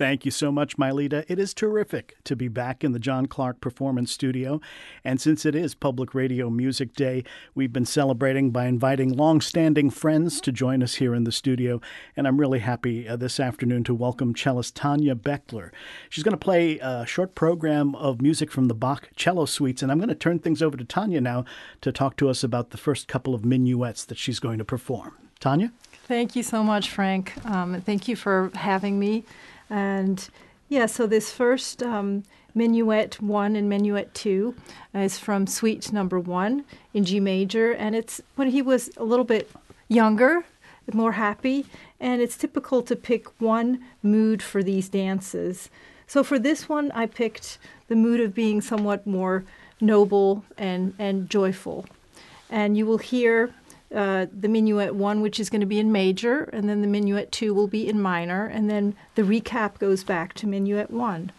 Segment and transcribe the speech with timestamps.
[0.00, 1.26] Thank you so much, Mylita.
[1.28, 4.58] It is terrific to be back in the John Clark Performance Studio.
[5.04, 7.22] And since it is Public Radio Music Day,
[7.54, 11.82] we've been celebrating by inviting long-standing friends to join us here in the studio.
[12.16, 15.70] And I'm really happy uh, this afternoon to welcome cellist Tanya Bechtler.
[16.08, 19.82] She's going to play a short program of music from the Bach cello suites.
[19.82, 21.44] And I'm going to turn things over to Tanya now
[21.82, 25.18] to talk to us about the first couple of minuets that she's going to perform.
[25.40, 25.72] Tanya?
[26.04, 27.34] Thank you so much, Frank.
[27.44, 29.24] Um, thank you for having me.
[29.70, 30.28] And
[30.68, 32.24] yeah, so this first um,
[32.54, 34.54] Minuet 1 and Minuet 2
[34.94, 39.24] is from Suite number 1 in G major, and it's when he was a little
[39.24, 39.50] bit
[39.88, 40.44] younger,
[40.92, 41.66] more happy,
[42.00, 45.70] and it's typical to pick one mood for these dances.
[46.06, 49.44] So for this one, I picked the mood of being somewhat more
[49.80, 51.86] noble and, and joyful.
[52.48, 53.54] And you will hear
[53.94, 57.32] uh, the minuet one, which is going to be in major, and then the minuet
[57.32, 61.32] two will be in minor, and then the recap goes back to minuet one.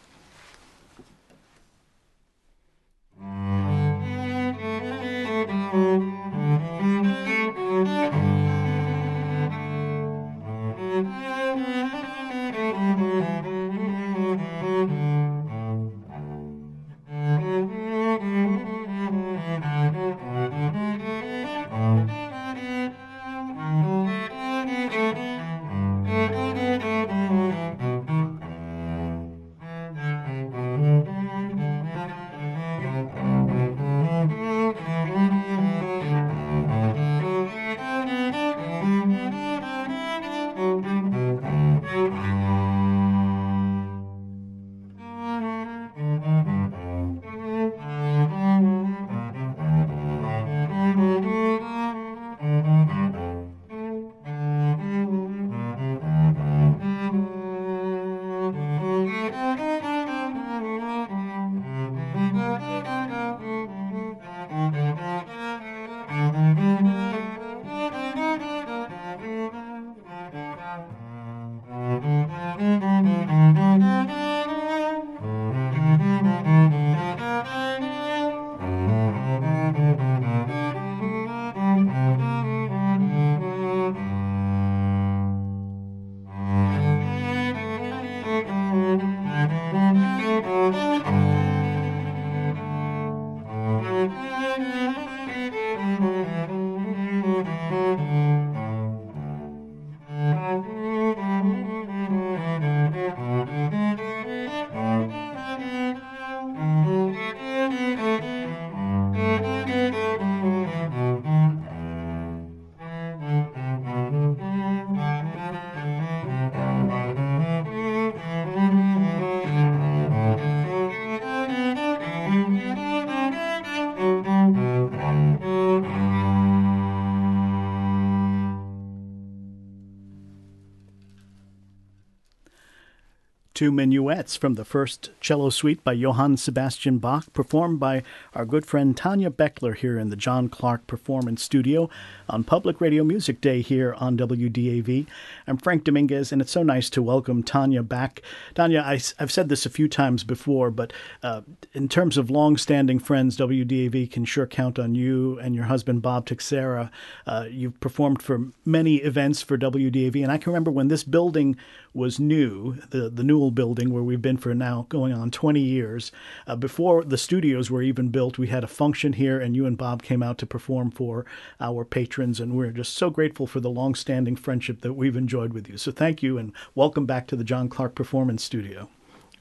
[133.62, 138.02] Two minuets from the first cello suite by Johann Sebastian Bach, performed by
[138.34, 141.88] our good friend Tanya Bechtler here in the John Clark Performance Studio
[142.28, 145.06] on Public Radio Music Day here on WDAV.
[145.46, 148.24] I'm Frank Dominguez, and it's so nice to welcome Tanya back.
[148.56, 151.42] Tanya, I, have said this a few times before, but uh,
[151.74, 156.26] in terms of long-standing friends, WDAV can sure count on you and your husband Bob
[156.26, 156.90] Teixeira.
[157.28, 161.56] Uh, you've performed for many events for WDAV, and I can remember when this building
[161.94, 166.12] was new, the, the Newell building where we've been for now going on 20 years.
[166.48, 169.78] Uh, before the studios were even built, we had a function here, and you and
[169.78, 171.26] Bob came out to perform for
[171.60, 175.68] our patrons, and we're just so grateful for the long-standing friendship that we've enjoyed with
[175.68, 175.78] you.
[175.78, 178.88] So thank you, and welcome back to the John Clark Performance Studio.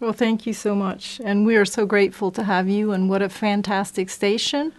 [0.00, 3.22] Well, thank you so much, and we are so grateful to have you, and what
[3.22, 4.72] a fantastic station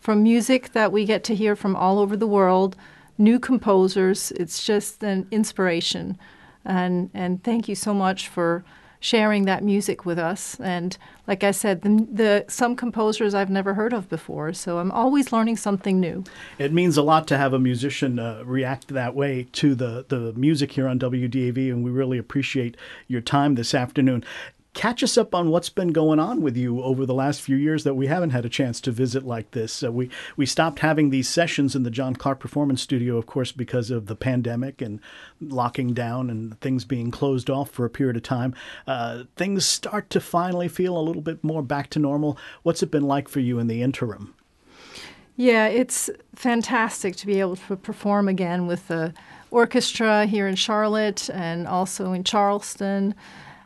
[0.00, 2.76] from music that we get to hear from all over the world,
[3.18, 4.32] new composers.
[4.32, 6.18] It's just an inspiration
[6.64, 8.64] and and thank you so much for
[9.00, 10.60] sharing that music with us.
[10.60, 10.96] And
[11.26, 15.32] like I said, the, the, some composers I've never heard of before, so I'm always
[15.32, 16.22] learning something new.
[16.58, 20.34] It means a lot to have a musician uh, react that way to the the
[20.34, 22.76] music here on WDAV, and we really appreciate
[23.08, 24.22] your time this afternoon
[24.72, 27.84] catch us up on what's been going on with you over the last few years
[27.84, 29.82] that we haven't had a chance to visit like this.
[29.82, 33.52] Uh, we we stopped having these sessions in the John Clark Performance Studio, of course,
[33.52, 35.00] because of the pandemic and
[35.40, 38.54] locking down and things being closed off for a period of time.
[38.86, 42.38] Uh, things start to finally feel a little bit more back to normal.
[42.62, 44.34] What's it been like for you in the interim?
[45.36, 49.14] Yeah, it's fantastic to be able to perform again with the
[49.50, 53.14] orchestra here in Charlotte and also in Charleston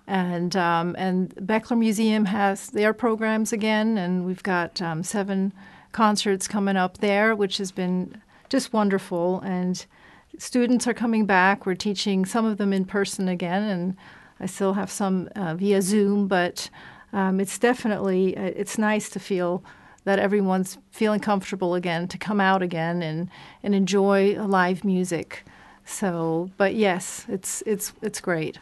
[0.06, 5.52] And um, and Bechtler Museum has their programs again, and we've got um, seven
[5.92, 8.20] concerts coming up there, which has been
[8.50, 9.40] just wonderful.
[9.40, 9.84] And
[10.38, 11.64] students are coming back.
[11.64, 13.96] We're teaching some of them in person again, and
[14.40, 16.28] I still have some uh, via Zoom.
[16.28, 16.68] But
[17.14, 19.64] um, it's definitely uh, it's nice to feel
[20.04, 23.30] that everyone's feeling comfortable again to come out again and
[23.62, 25.44] and enjoy live music.
[25.86, 28.58] So, but yes, it's it's it's great.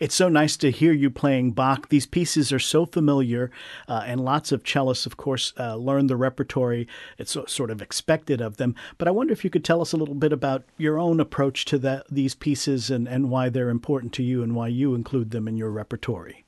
[0.00, 1.88] It's so nice to hear you playing Bach.
[1.88, 3.50] These pieces are so familiar,
[3.88, 6.88] uh, and lots of cellists, of course, uh, learn the repertory.
[7.18, 8.74] It's sort of expected of them.
[8.98, 11.64] But I wonder if you could tell us a little bit about your own approach
[11.66, 15.30] to that, these pieces and, and why they're important to you and why you include
[15.30, 16.44] them in your repertory.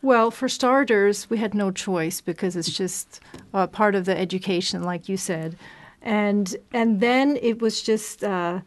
[0.00, 3.20] Well, for starters, we had no choice because it's just
[3.52, 5.56] uh, part of the education, like you said,
[6.00, 8.60] and and then it was just uh,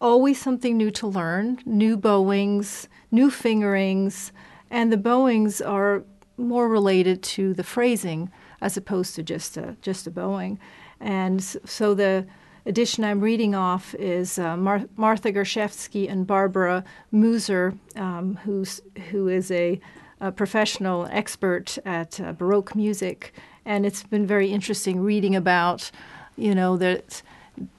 [0.00, 4.32] always something new to learn, new bowings, new fingerings,
[4.70, 6.04] and the bowings are
[6.36, 8.30] more related to the phrasing
[8.60, 10.58] as opposed to just a just a bowing,
[11.00, 12.26] and so the
[12.66, 18.80] edition I'm reading off is uh, Mar- Martha Gershevsky and Barbara Muser, um, who's
[19.10, 19.80] who is a
[20.20, 23.32] a professional expert at uh, Baroque music,
[23.64, 25.90] and it's been very interesting reading about,
[26.36, 27.22] you know, that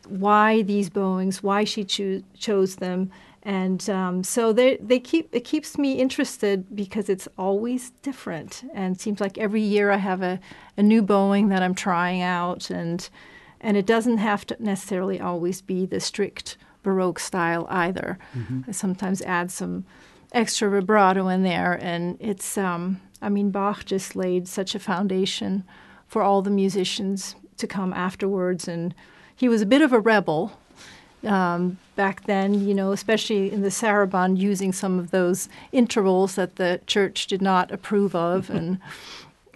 [0.07, 3.11] why these bowings, why she cho- chose them,
[3.43, 8.95] and um, so they they keep it keeps me interested because it's always different, and
[8.95, 10.39] it seems like every year I have a,
[10.77, 13.09] a new bowing that I'm trying out, and
[13.61, 18.17] and it doesn't have to necessarily always be the strict Baroque style either.
[18.37, 18.61] Mm-hmm.
[18.67, 19.85] I sometimes add some
[20.31, 25.63] extra vibrato in there, and it's um, I mean Bach just laid such a foundation
[26.07, 28.93] for all the musicians to come afterwards, and
[29.35, 30.51] he was a bit of a rebel
[31.23, 36.55] um, back then, you know, especially in the Sarabande, using some of those intervals that
[36.55, 38.79] the church did not approve of, and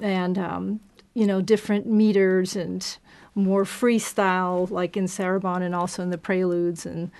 [0.01, 0.79] and um,
[1.13, 2.97] you know different meters and
[3.35, 7.11] more freestyle, like in Sarabande and also in the preludes, and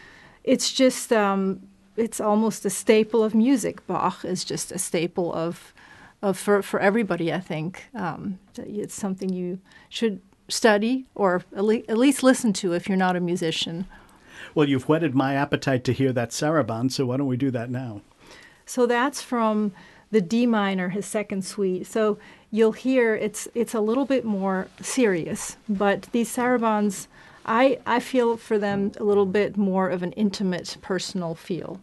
[0.44, 1.62] it's just um,
[1.96, 3.86] it's almost a staple of music.
[3.88, 5.74] Bach is just a staple of,
[6.22, 7.86] of for, for everybody, I think.
[7.94, 9.60] Um, it's something you
[9.90, 13.86] should study or at, least listen to if you're not a musician.
[14.56, 17.69] Well, you've whetted my appetite to hear that sarabande, so why don't we do that
[17.69, 18.01] now?
[18.66, 19.72] So that's from
[20.12, 21.88] the D minor, his second suite.
[21.88, 22.18] So
[22.51, 27.07] you'll hear it's it's a little bit more serious, but these sarabands,
[27.46, 31.80] I, I feel for them a little bit more of an intimate, personal feel.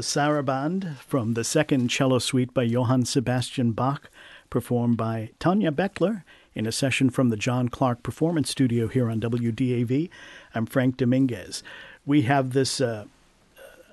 [0.00, 4.08] The Saraband from the second cello suite by Johann Sebastian Bach,
[4.48, 9.20] performed by Tanya Bechtler in a session from the John Clark Performance Studio here on
[9.20, 10.08] WDAV.
[10.54, 11.62] I'm Frank Dominguez.
[12.06, 13.04] We have this uh,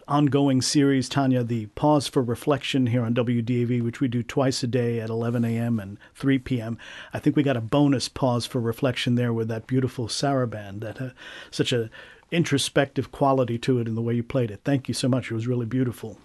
[0.08, 4.68] ongoing series, Tanya, the Pause for Reflection here on WDAV, which we do twice a
[4.68, 5.78] day at 11 a.m.
[5.78, 6.78] and 3 p.m.
[7.14, 11.02] I think we got a bonus pause for reflection there with that beautiful Saraband that
[11.02, 11.10] uh,
[11.52, 11.90] such a
[12.32, 14.62] introspective quality to it in the way you played it.
[14.64, 15.32] Thank you so much.
[15.32, 16.18] It was really beautiful.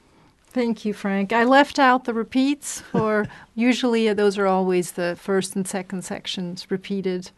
[0.46, 1.32] Thank you, Frank.
[1.32, 6.70] I left out the repeats, for usually those are always the first and second sections
[6.70, 7.30] repeated.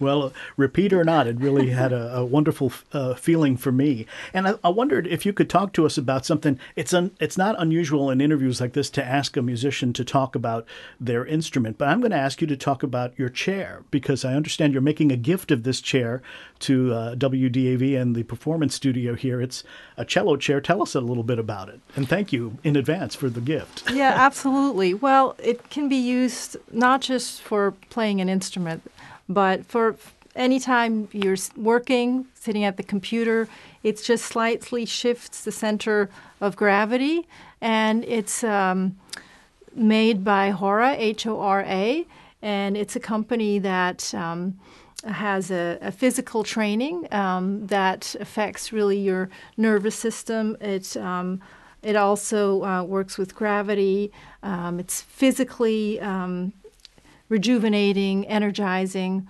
[0.00, 4.06] Well, repeat or not, it really had a, a wonderful uh, feeling for me.
[4.32, 6.58] And I, I, wondered if you could talk to us about something.
[6.74, 10.34] It's un, it's not unusual in interviews like this to ask a musician to talk
[10.34, 10.66] about
[10.98, 14.34] their instrument, but I'm going to ask you to talk about your chair because I
[14.34, 16.22] understand you're making a gift of this chair
[16.60, 19.40] to uh, WDAV and the performance studio here.
[19.40, 19.64] It's
[19.96, 20.60] a cello chair.
[20.60, 23.90] Tell us a little bit about it, and thank you in advance for the gift.
[23.90, 24.94] yeah, absolutely.
[24.94, 28.82] Well, it can be used not just for playing an instrument
[29.30, 29.96] but for
[30.34, 33.48] anytime you're working, sitting at the computer,
[33.82, 36.10] it just slightly shifts the center
[36.40, 37.26] of gravity,
[37.60, 38.96] and it's um,
[39.74, 42.06] made by Hora, H O R A,
[42.42, 44.58] and it's a company that um,
[45.06, 50.56] has a, a, physical training um, that affects really your nervous system.
[50.60, 51.40] It um,
[51.82, 54.12] it also uh, works with gravity.
[54.42, 56.52] Um, it's physically um,
[57.30, 59.26] rejuvenating, energizing.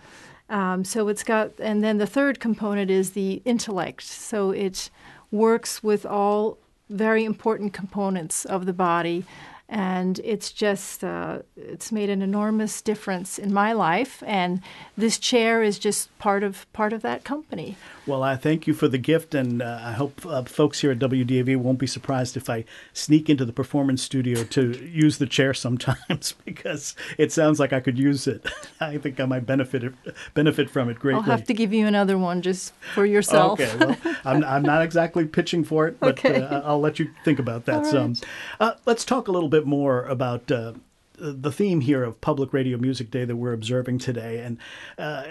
[0.49, 4.03] Um, so it's got, and then the third component is the intellect.
[4.03, 4.91] So it
[5.31, 9.25] works with all very important components of the body
[9.71, 14.61] and it's just uh, it's made an enormous difference in my life and
[14.99, 17.77] this chair is just part of part of that company
[18.11, 20.99] well i thank you for the gift and uh, i hope uh, folks here at
[20.99, 25.55] wdav won't be surprised if i sneak into the performance studio to use the chair
[25.55, 28.45] sometimes because it sounds like i could use it.
[28.81, 29.95] I think i might benefit
[30.35, 31.23] benefit from it greatly.
[31.23, 33.61] I'll have to give you another one just for yourself.
[33.61, 36.43] Okay well i'm, I'm not exactly pitching for it but okay.
[36.43, 38.15] Uh, i'll let you think about that some.
[38.59, 40.73] uh, let's talk a little bit bit more about uh,
[41.19, 44.57] the theme here of Public Radio Music Day that we're observing today, and
[44.97, 45.25] uh,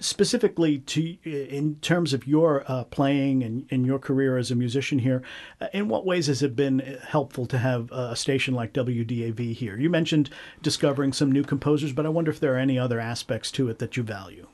[0.00, 4.98] specifically to in terms of your uh, playing and, and, your career as a musician
[4.98, 5.22] here,
[5.60, 9.78] uh, in what ways has it been helpful to have a station like WDAV here?
[9.78, 10.30] You mentioned
[10.62, 13.78] discovering some new composers, but I wonder if there are any other aspects to it
[13.78, 14.46] that you value.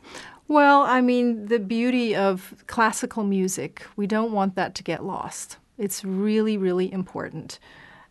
[0.49, 5.57] Well, I mean, the beauty of classical music, we don't want that to get lost.
[5.79, 7.59] It's really, really important.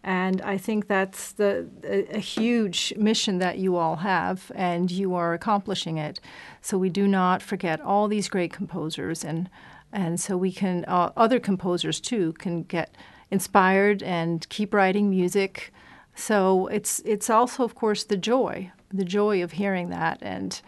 [0.04, 5.14] And I think that's the a, a, huge mission that you all have, and you
[5.14, 6.20] are accomplishing it.
[6.60, 9.48] So we do not forget all these great composers, and
[9.94, 12.96] and so we can uh, other composers too can get
[13.30, 15.72] inspired and keep writing music.
[16.16, 20.60] So it's it's also of course the joy, the joy of hearing that, and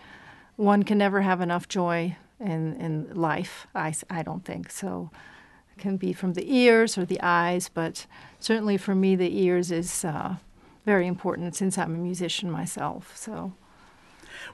[0.58, 3.66] one can never have enough joy in in life.
[3.74, 5.10] I I don't think so
[5.78, 8.06] can be from the ears or the eyes, but
[8.40, 10.36] certainly for me, the ears is uh,
[10.86, 13.16] very important since I'm a musician myself.
[13.16, 13.54] So.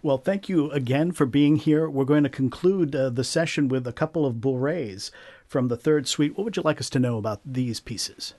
[0.01, 1.89] Well, thank you again for being here.
[1.89, 5.11] We're going to conclude uh, the session with a couple of bourrées
[5.47, 6.37] from the third suite.
[6.37, 8.33] What would you like us to know about these pieces?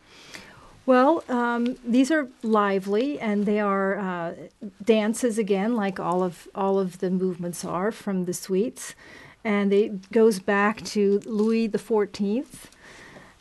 [0.87, 4.35] Well, um, these are lively, and they are uh,
[4.83, 8.95] dances again, like all of all of the movements are from the suites
[9.45, 12.71] and it goes back to Louis Fourteenth.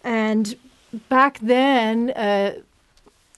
[0.03, 0.55] And
[1.09, 2.53] back then, uh,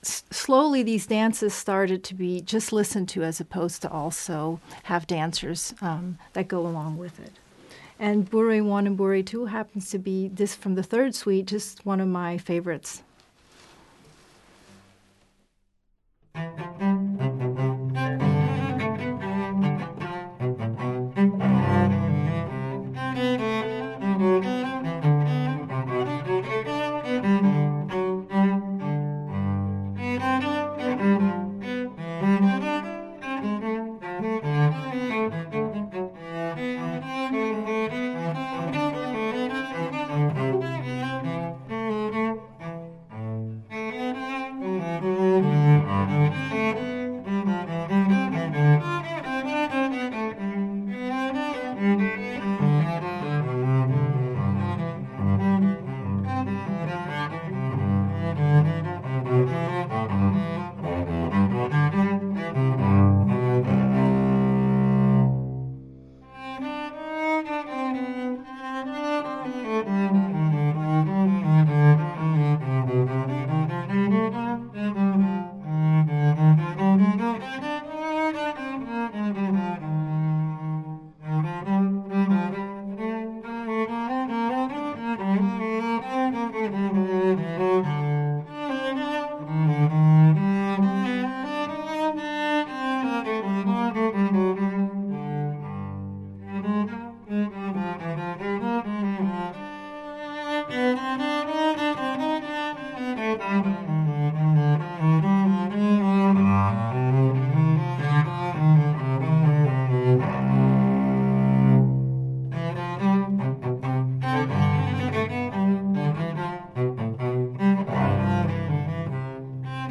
[0.01, 5.07] s- slowly these dances started to be just listened to, as opposed to also have
[5.07, 7.33] dancers um, that go along with it.
[7.99, 11.85] And Bourrée One and Bourrée Two happens to be this from the third suite, just
[11.85, 13.03] one of my favorites.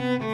[0.01, 0.30] Mm-hmm.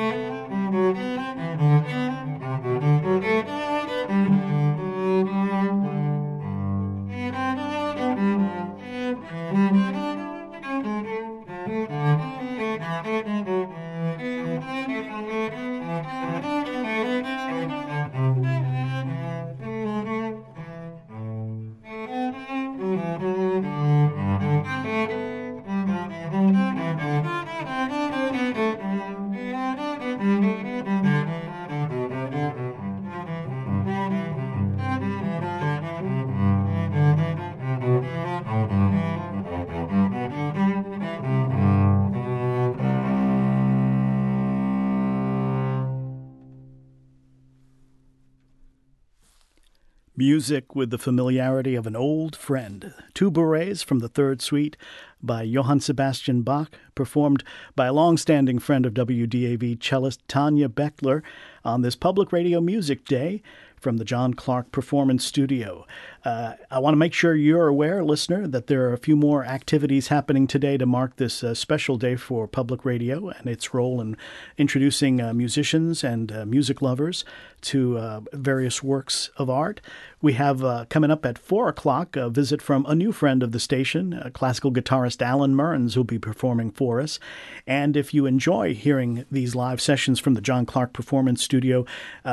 [50.18, 52.94] Music with the familiarity of an old friend.
[53.12, 54.74] Two Bourrées from the Third Suite
[55.22, 57.44] by Johann Sebastian Bach, performed
[57.74, 61.22] by a long-standing friend of WDAV cellist Tanya Bechtler
[61.66, 63.42] on this Public Radio Music Day
[63.78, 65.86] from the John Clark Performance Studio.
[66.26, 69.44] Uh, I want to make sure you're aware, listener, that there are a few more
[69.44, 74.00] activities happening today to mark this uh, special day for public radio and its role
[74.00, 74.16] in
[74.58, 77.24] introducing uh, musicians and uh, music lovers
[77.60, 79.80] to uh, various works of art.
[80.20, 83.52] We have uh, coming up at 4 o'clock a visit from a new friend of
[83.52, 87.20] the station, classical guitarist Alan Mearns, who'll be performing for us.
[87.68, 91.86] And if you enjoy hearing these live sessions from the John Clark Performance Studio,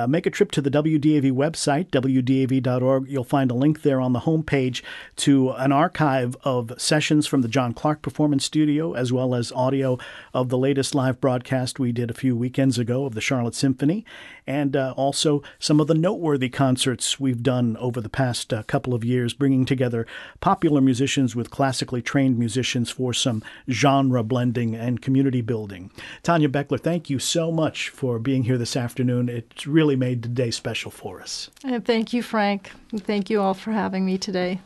[0.08, 3.08] make a trip to the WDAV website, wdav.org.
[3.08, 4.81] You'll find a link there on the homepage
[5.17, 9.97] to an archive of sessions from the John Clark Performance Studio, as well as audio
[10.33, 14.05] of the latest live broadcast we did a few weekends ago of the Charlotte Symphony,
[14.47, 18.93] and uh, also some of the noteworthy concerts we've done over the past uh, couple
[18.93, 20.07] of years, bringing together
[20.39, 25.91] popular musicians with classically trained musicians for some genre blending and community building.
[26.23, 29.29] Tanya Bechtler, thank you so much for being here this afternoon.
[29.29, 31.49] It's really made the day special for us.
[31.63, 32.71] And thank you, Frank.
[32.99, 34.60] Thank you all for having me today.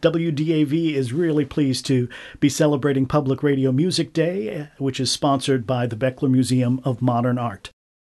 [0.00, 2.08] WDAV is really pleased to
[2.40, 7.38] be celebrating Public Radio Music Day, which is sponsored by the Bechtler Museum of Modern
[7.38, 7.71] Art.